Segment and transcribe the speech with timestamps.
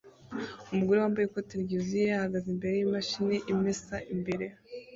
[0.71, 4.45] Umugore wambaye ikote ryuzuye ahagaze imbere yimashini imesa imbere